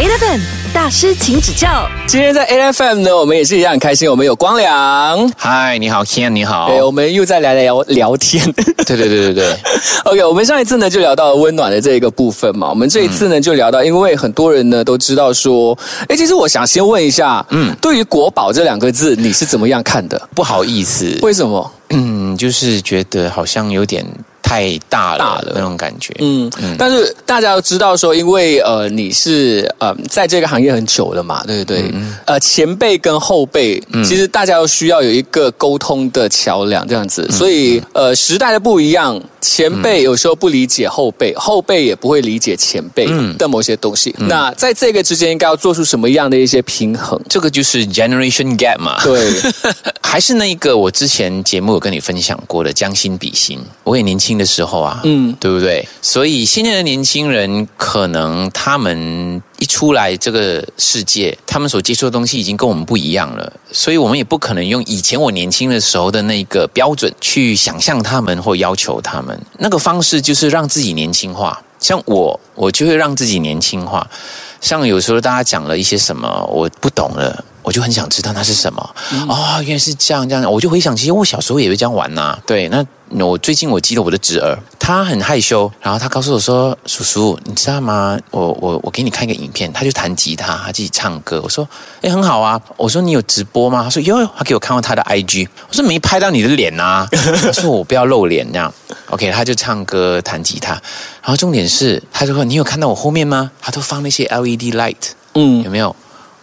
[0.00, 0.40] Eleven
[0.72, 1.86] 大师，请指教。
[2.06, 6.70] 今天在 A F M 呢，我们也是一样很开心，我们有光良，嗨，你好，Ken，你好。
[6.70, 8.42] 对，我们又在来聊聊天。
[8.54, 9.56] 对对对对对。
[10.04, 20.18] OK，我们上一次呢就聊到了温暖的这一个部分嘛，我们这一次呢就聊到，因为很多人呢都知道说，哎，其实我想先问一下，嗯，对于国宝这两个字，你是怎么样看的？
[20.34, 21.70] 不好意思，为什么？
[21.90, 24.02] 嗯，就是觉得好像有点
[24.50, 26.12] 太大了那种感觉。
[26.18, 31.88] 嗯，但是大家都知道说，因为呃你是呃在这个行业很久了嘛，对不对？
[31.92, 37.30] 嗯呃，前辈跟后辈，其实大家都需要有一个沟通的桥梁，这样子。
[37.30, 43.06] 所以呃时代的不一样，前辈有时候不理解后辈，后辈也不会理解前辈
[43.38, 44.12] 的某些东西。
[44.18, 47.20] 那在这个之间，应该要做出什么样的一些平衡？
[47.28, 49.00] 这个就是 generation gap 嘛。
[49.04, 49.30] 对，
[50.02, 53.60] 还是那一个我之前节目有跟你分享过的将心比心。
[53.84, 55.86] 我也年轻的时候啊，嗯嗯，对不对？
[56.02, 69.40] 所以现在的年轻人可能他们一出来这个世界，他们所接触的东西已经跟我们不一样了，所以我们也不可能用以前我年轻的时候的那个标准去想象他们或要求他们。
[69.58, 71.62] 那个方式就是让自己年轻化。
[71.78, 74.06] 像我，我就会让自己年轻化。
[74.60, 78.94] 像有时候大家讲了一些什么我不懂了，我就很想知道那是什么。
[79.26, 82.84] 哦，原来是这样这样，我就回想，其实我小时候也会这样玩呐、对，那
[83.18, 88.16] 我最近我记得我的侄儿，他很害羞，然后他告诉我说：“叔叔，你知道吗？
[88.30, 91.68] 我我我给你看一个影片，他就弹吉他，他自己唱歌。”我说
[92.02, 95.48] ：“哎，很好啊。”我说：“你有直播吗？”他说：“有。”他给我看到他的 IG。
[95.68, 98.72] 我说：“没拍到你的脸呐、 他说：“我不要露脸这样。
[99.10, 100.72] ”OK，他就唱歌弹吉他，
[101.22, 105.10] 然后重点是，他就说：“你有看到我后面吗？”他都放那些 LED light。
[105.34, 105.94] 嗯有没有？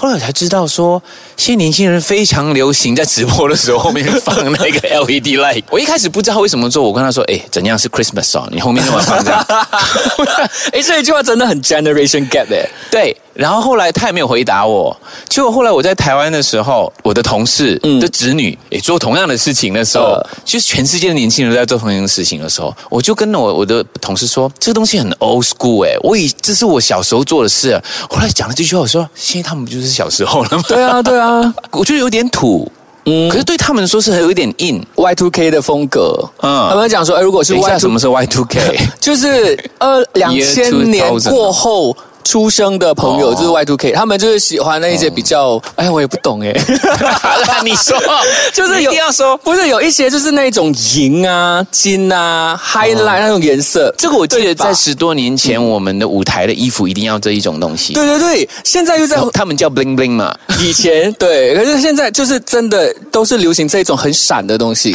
[0.00, 1.02] 后来我才知道说，
[1.36, 5.64] 现在年轻人非常流行在直播的时候后面放那个 LED light。
[5.70, 8.48] 我一开始不知道为什么做，我跟他说：“哎，怎样是 Christmas 哦？
[8.52, 9.44] 你后面那么放这样。
[10.72, 14.94] 哎，这一句话真的很 generation gap 哎。”对，然后后来他也没有回答我。
[15.28, 27.80] 结果后来我在台湾的时候，我的同事嗯的子女也做同样的事情的时候，呃就是全世界的年轻人都在做同样的事情的时候，我就跟我我的同事说，这个东西很 old school 哎，我以这是我小时候做的事。
[28.10, 30.64] 后来讲了这句话，我说现在他们不就是小时候了吗？
[30.66, 32.68] 对啊，对啊， 我觉得有点土，
[33.04, 34.84] 嗯可是对他们说是有一点硬。
[34.96, 38.80] Y two K 的风格，嗯他们讲说，哎，如果是 Y 什么是 Y two K？
[38.98, 41.96] 就是呃两千年2000过后。
[42.28, 43.34] 出生的朋友哦。
[43.34, 46.52] 就是 Y two K，他们就是喜欢那一些比较，哎，我也不懂哎，
[47.48, 47.96] 那你说，
[48.52, 49.36] 就是一定要说。
[49.38, 57.94] 不是有一些就是那种银啊、金啊、highlight 那种颜色，这个我记得在十多年前，我们的舞台的衣服一定要这一种东西。
[57.94, 60.36] 对对对，现在又在他们叫 bling bling 嘛。
[60.60, 64.94] 以前对，可是现在就是真的都是流行这种很闪的东西。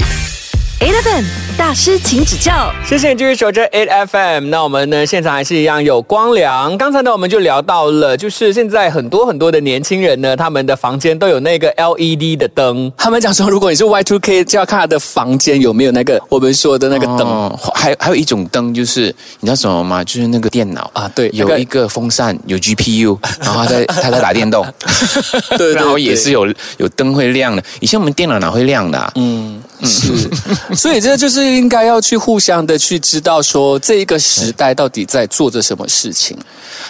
[0.79, 1.23] Eleven
[1.57, 2.71] 大师，请指教。
[2.85, 4.49] 谢谢你继续守着 Eight FM。
[4.49, 6.77] 那我们呢，现场还是一样有光良。
[6.77, 12.91] 刚才呢，我们就聊到了，就是现在很多很多的年轻人呢，他们的房间都有那个 LED 的灯。
[12.97, 17.19] 他们讲说，如果你是 Y Two K，就要看他的房间有没有那个我们说的那个灯。
[17.19, 19.03] 哦，还还有一种灯，就是
[19.39, 20.03] 你知道什么吗？
[20.03, 24.65] 就是那个电脑啊对有一个风扇，有 GPU，然后他在 他在打电动，
[25.57, 26.45] 对对然后也是有
[26.77, 27.63] 有灯会亮的。
[27.79, 29.11] 以前我们电脑哪会亮的、啊？
[29.15, 30.11] 嗯，是，
[30.75, 36.37] 所以这就是应该要去互相的去知道说这一个时代到底在做着什么事情。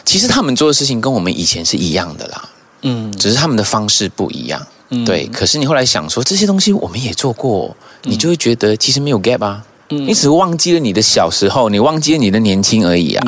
[0.06, 2.50] 其实他们做的事情跟我们以前是一样的啦，
[2.82, 4.66] 嗯，只是他们的方式不一样。
[5.06, 9.64] 对，可是你后来想说这些东西我们也做过，你就会觉得其实没有 gap 啊。
[9.90, 13.26] 你只是忘记了你的小时候，你忘记了你的年轻而已啊。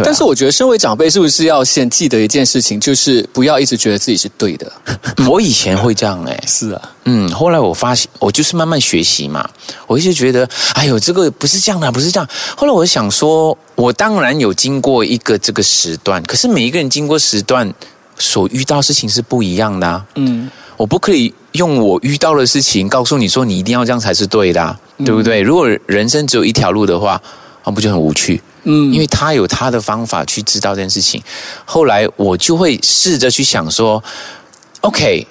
[0.00, 4.70] 对啊但是我觉得身为长辈，是不是要先记得一件事情，就是不要一直觉得自己是对的。
[5.28, 9.48] 我以前会这样哎、是啊，嗯，后来我发现，我就是慢慢学习嘛，
[9.86, 12.28] 我一直觉得，哎呦，这个不是这样的，啊不是这样。
[12.56, 17.72] 后来我想说，我当然有经过一个这个时段，可是每一个人经过时段
[18.18, 20.04] 所遇到事情是不一样的啊。
[20.16, 25.40] 嗯，我不可以用我遇到的事情告诉你说你一定要这样才是对的、啊，对不对？
[25.40, 27.20] 如果人生只有一条路的话，
[27.64, 28.40] 那不就很无趣？
[28.64, 31.22] 嗯因为他有他的方法去知道这件事情。
[31.64, 34.02] 后来我就会试着去想说
[34.80, 35.26] ，OK，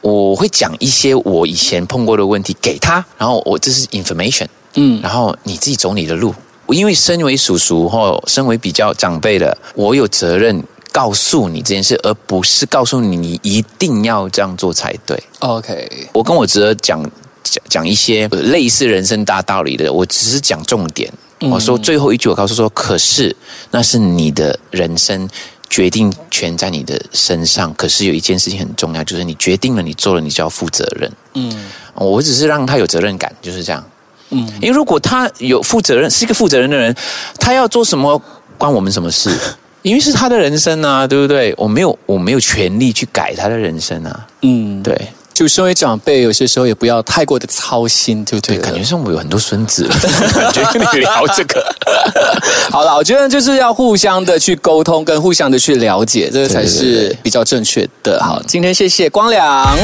[0.00, 6.34] 我会讲一些我以前碰过的问题给他，然后我这是 information，嗯然后你自己走你的路。
[6.68, 10.62] 因为身为叔叔或身为比较长辈的，我有责任
[10.92, 15.18] 告诉你这件事，而不是告诉你你一定要这样做才对。
[15.38, 17.02] ，OK，我跟我侄儿讲
[17.42, 21.10] 讲讲一些呃类似人生大道理的，我只是讲重点。
[21.40, 23.34] 我说最后一句，我告诉说，可是
[23.70, 25.28] 那是你的人生
[25.70, 27.72] 决定权在你的身上。
[27.74, 31.10] 可是有一件事情很重要，就是你决定了，你做了，你就要负责任。
[31.34, 33.84] 嗯我只是让他有责任感，就是这样。
[34.30, 36.94] 嗯因为如果他有负责任，是一个负责任的人，
[37.38, 38.20] 他要做什么
[38.56, 39.30] 关我们什么事？
[39.82, 41.54] 因为是他的人生啊，对不对？
[41.56, 44.26] 我没有，我没有权利去改他的人生啊。
[44.42, 45.08] 嗯，对，
[45.38, 49.94] 就身为长辈，有些时候也不要太过的操心，对不对对，感觉上我有很多孙子了，
[50.34, 51.64] 感觉跟你聊这个。
[52.72, 58.20] 好了，我觉得就是要互相的去沟通，跟互相的去了解，这个才是比较正确的。
[58.20, 59.78] 好，今天谢谢光良。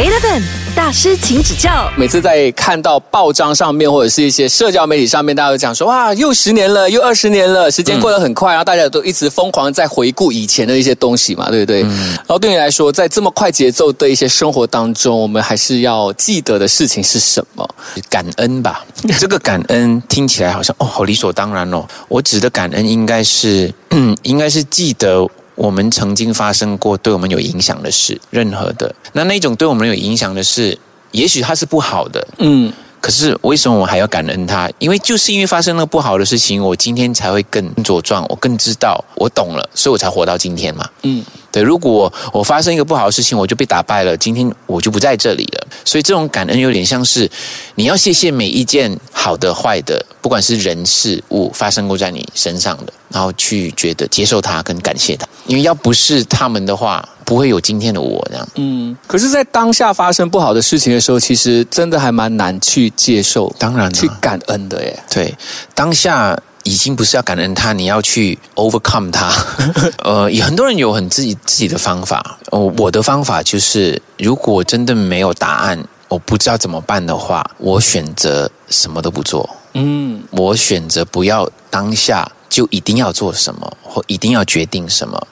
[0.00, 0.42] Eleven
[0.74, 1.92] 大师，请指教。
[1.94, 11.82] 每次在看到报章上面或者是一些社交媒体上面，大家都讲说哇，又十年了，又二十年了，时间过得很快，然后大家都一直疯狂在回顾以前的一些东西嘛，对不对？
[11.82, 17.68] 然后对你来说，在这么快节奏的一些生活当中，我们还是要记得的事情是什么？
[18.08, 18.82] 感恩吧，
[19.20, 21.84] 这个感恩听起来好像哦，好理所当然哦。
[22.08, 30.78] 我指的感恩应该是，嗯，应该是记得我们曾经发生过对我们有影响的事，任何的那那种对我们有影响的事，
[31.12, 34.70] 也许它是不好的，嗯，可是为什么我还要感恩它？
[34.78, 40.88] 因为就是因为发生了不好的事情，我今天才会更茁壮，我更知道，我懂了，所以我才活到今天嘛。
[41.02, 45.66] 嗯，对，如果我发生一个不好的事情，我就被打败了，今天我就不在这里了。
[45.84, 47.30] 所以这种感恩有点像是
[47.74, 58.48] 你要谢谢每一件好的、坏的，不管是人事物发生过在你身上的，然后去觉得接受它跟感谢它，因为要不是他们的话，不会有今天的我这样。
[58.54, 65.02] 嗯，可是，在当下发生不好的事情的时候，其实真的还蛮难去接受，当然啊去感恩的耶。
[65.10, 65.34] 对，
[65.74, 69.32] 当下已经不是要感恩他，你要去 overcome 他。
[70.04, 72.38] 呃，有很多人有很自己自己的方法。
[72.50, 79.48] 哦，我的方法就是，如果真的没有答案，我不知道怎么办的话，我选择什么都不做。
[79.74, 85.26] 嗯我选择不要当下就一定要做什么，或一定要决定什么，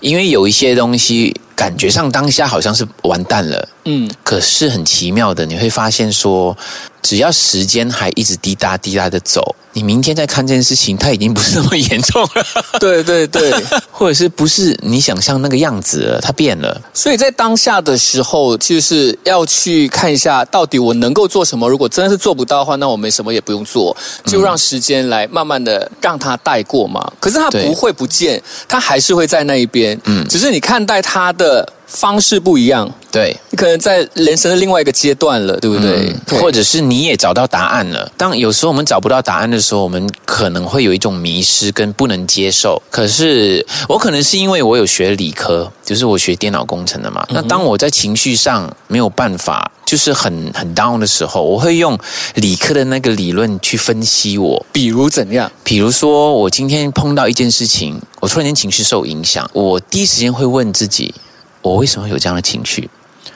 [0.00, 3.68] 因为有一些东西感觉上当下好像是完蛋了。
[3.86, 6.56] 嗯，可是很奇妙的，你会发现说，
[7.02, 12.46] 只要时间还一直滴答滴答的走，你明天再看这件事情，它已经不是那么严重了，
[12.80, 13.52] 对 对对。
[13.96, 16.80] 或者是不是你想象那个样子了，它变了。
[16.92, 21.68] 所以在当下的时候，就是要去看一下，到底我能够做什么。
[21.68, 27.12] 如果真的是做不到的话，那我们什么也不用做，就让时间来慢慢的让它带过嘛。
[27.20, 29.98] 可是它不会不见，它还是会在那一边。
[30.04, 36.12] 嗯，只是你看待他的方式不一样，对，你可能在人生的另外一个阶段了，对不对？
[36.26, 38.10] 对或者是你也找到答案了。
[38.16, 42.82] 当有时候我们找不到答案的时候，我们可能会有一种迷失跟不能接受。
[42.90, 47.24] 可是我可能是因为我有学理科，就是我学电脑工程的嘛。
[47.30, 51.98] 那当我在情绪上没有办法，就是很很 down 的时候，我会用
[52.34, 54.64] 理科的那个理论去分析我。
[54.72, 55.50] 比如怎样？
[55.62, 61.14] 比如说，我今天碰到一件事情，我突然间情绪受影响，我第一时间会问自己，
[61.62, 62.88] 我为什么有这样的情绪？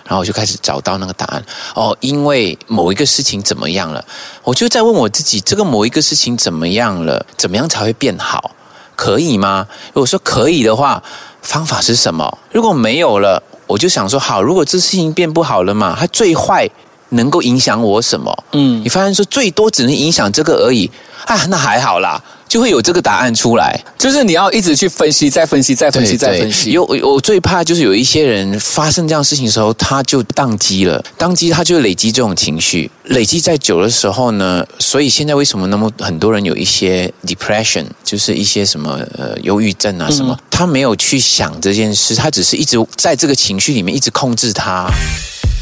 [0.05, 1.45] 然后我就开始找到那个答案。
[1.75, 4.03] 哦，因为某一个事情怎么样了，
[4.43, 7.27] 我就在问我自己，这个某一个事情怎么样了？
[7.37, 8.53] 怎么样才会变好？
[8.97, 9.67] 可以吗？
[9.93, 11.03] 如果说可以的话，
[11.43, 12.39] 方法是什么？
[12.51, 16.69] 如果没有了，我就想说，好，如果这事情变不好了嘛，他最坏
[17.11, 18.45] 能够影响我什么？
[18.53, 20.91] 嗯你发现说最多只能影响这个而已
[21.27, 23.79] 啊，那还好啦，就会有这个答案出来。
[23.99, 26.71] 就是你要一直去分析，再分析，再分析，再分析。
[26.71, 44.89] 有我我最怕就是有一些人发生这样事情的时候，他就宕机了，宕机他就累积这种情绪，累积在久的时候呢，所以现在为什么那么很多人有一些 depression，就是一些什么呃忧郁症啊什么，他没有去想这件事，他只是一直在这个情绪里面一直控制它。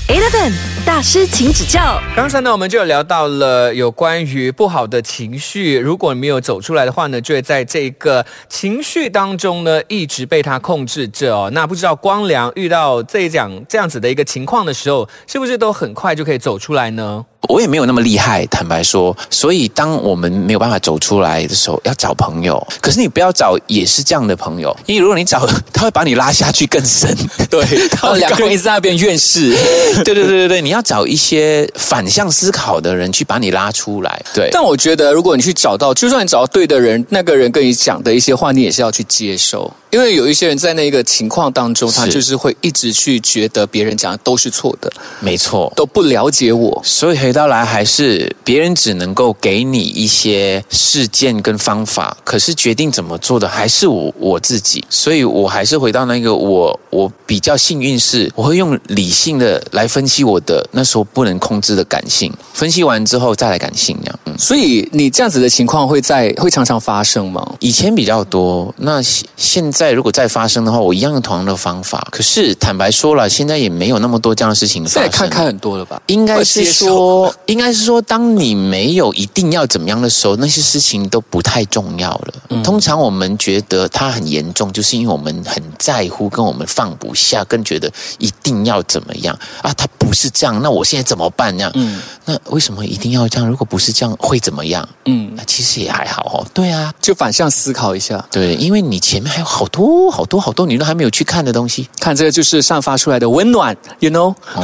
[0.09, 0.53] Eleven
[0.87, 2.01] 大师，请指教。
[2.15, 11.51] 刚才呢，我们就有聊到了有关于不好的情绪，如果你没有走出来的话呢，就会在这个情绪当中呢，一直被它控制着哦。
[11.53, 17.27] 那不知道光良遇到这样这样子的一个情况的时候，是不是都很快就可以走出来呢？
[17.49, 19.17] 我也没有那么厉害，坦白说。
[19.31, 22.65] 所以，当我们没有办法走出来的时候，要找朋友。
[22.81, 27.15] 可是你不要找也是这样的朋友，因为如果你找，他会把你拉下去更深。
[27.51, 29.51] 对，然后两个人一直在那边怨世，
[30.05, 34.23] 对对对对对，你要找一些反向思考的人去把你拉出来。
[34.35, 39.73] 对，但我觉得，如果你去找到，就算你找到对的人，那个人跟你讲的一些话，你也是要去接受。
[39.97, 45.73] 因为有一些人在那个情况当中，他就是会一直去觉得别人讲的都是错的，没错。
[45.75, 46.79] 都不了解我。
[46.85, 54.85] 所以回到来，还是别人只能够给你一些事件跟方法，可是决定怎么做的还是我我自己。
[54.91, 64.21] 所以我还是回到那个我我比较幸运是，我会用理性的来分析我的那时候不能控制的感性，分析完之后再来感性这样。
[64.27, 67.55] 嗯，所以你这样子的情况会在会常常发生吗？
[67.61, 72.07] 以前比较多，那现现如果再发生的话，我一样用同样的方法。
[72.11, 75.03] 可是坦白说了，现在也没有那么多这样的事情发生。
[75.03, 76.01] 现在看开很多了吧？
[76.07, 82.35] 应该是说，应该是说，当你没有一定要怎么样的时候，那些事情都不太重要了。
[82.51, 89.73] 嗯通常我们觉得它很严重，就是因为我们很在乎，跟我们放不下，更觉得一定要怎么样啊？
[89.75, 91.57] 它不是这样，那我现在怎么办？
[91.57, 93.49] 那样，嗯那为什么一定要这样？
[93.49, 94.89] 如果不是这样，会怎么样？
[95.05, 96.47] 嗯，那其实也还好哦。
[96.53, 101.89] 对啊，就反向思考一下，对，因为你前面还有好多好多好多你都还没有去看的东西。
[102.01, 104.35] 看这个就是散发出来的温暖，you know。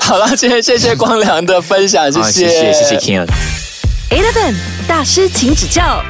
[0.00, 3.26] 好了，今天谢谢光良的分享，谢啊谢谢谢谢 King。
[4.10, 4.54] Eleven
[4.86, 6.02] 大师，请指教。